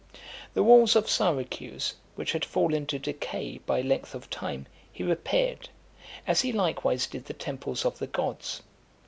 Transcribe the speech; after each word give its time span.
The 0.55 0.63
walls 0.63 0.95
of 0.95 1.07
Syracuse, 1.07 1.93
which 2.15 2.31
had 2.31 2.43
fallen 2.43 2.87
to 2.87 2.97
decay 2.97 3.59
by 3.67 3.81
length 3.81 4.15
of 4.15 4.31
time, 4.31 4.65
he 4.91 5.03
repaired, 5.03 5.69
as 6.25 6.41
he 6.41 6.51
likewise 6.51 7.05
did 7.05 7.25
the 7.25 7.33
temples 7.35 7.85
of 7.85 7.99
the 7.99 8.07
gods. 8.07 8.63